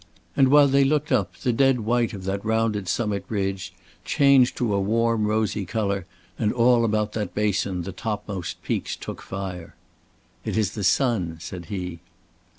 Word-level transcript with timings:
And 0.35 0.47
while 0.47 0.67
they 0.67 0.83
looked 0.83 1.11
up 1.11 1.35
the 1.37 1.53
dead 1.53 1.81
white 1.81 2.11
of 2.13 2.23
that 2.23 2.43
rounded 2.43 2.87
summit 2.87 3.23
ridge 3.29 3.71
changed 4.03 4.57
to 4.57 4.73
a 4.73 4.81
warm 4.81 5.27
rosy 5.27 5.63
color 5.63 6.07
and 6.39 6.51
all 6.51 6.83
about 6.85 7.11
that 7.13 7.35
basin 7.35 7.83
the 7.83 7.91
topmost 7.91 8.63
peaks 8.63 8.95
took 8.95 9.21
fire. 9.21 9.75
"It 10.43 10.57
is 10.57 10.71
the 10.71 10.83
sun," 10.83 11.37
said 11.39 11.65
he. 11.65 11.99